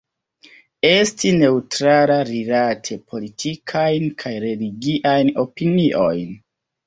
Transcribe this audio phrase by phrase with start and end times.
[0.89, 6.35] Esti neŭtrala rilate politikajn kaj religiajn opiniojn.